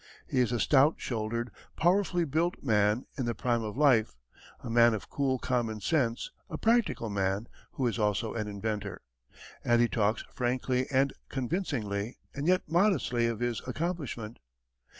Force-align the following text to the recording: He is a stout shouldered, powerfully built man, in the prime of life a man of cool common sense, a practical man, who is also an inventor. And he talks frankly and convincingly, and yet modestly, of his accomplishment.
He 0.25 0.39
is 0.39 0.51
a 0.51 0.59
stout 0.59 0.95
shouldered, 0.97 1.51
powerfully 1.75 2.25
built 2.25 2.63
man, 2.63 3.05
in 3.19 3.25
the 3.25 3.35
prime 3.35 3.61
of 3.61 3.77
life 3.77 4.17
a 4.61 4.67
man 4.67 4.95
of 4.95 5.11
cool 5.11 5.37
common 5.37 5.79
sense, 5.79 6.31
a 6.49 6.57
practical 6.57 7.07
man, 7.11 7.47
who 7.73 7.85
is 7.85 7.99
also 7.99 8.33
an 8.33 8.47
inventor. 8.47 9.03
And 9.63 9.79
he 9.79 9.87
talks 9.87 10.23
frankly 10.33 10.87
and 10.89 11.13
convincingly, 11.29 12.17
and 12.33 12.47
yet 12.47 12.63
modestly, 12.67 13.27
of 13.27 13.41
his 13.41 13.61
accomplishment. 13.67 14.39